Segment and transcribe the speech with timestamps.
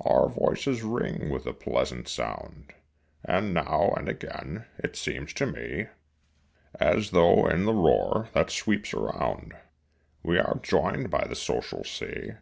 [0.00, 2.74] Our voices ring with a pleasant sound,
[3.24, 5.86] And now and again it seems to me
[6.80, 9.54] As though in the roar that sweeps around
[10.24, 12.32] We are joined by the social sea.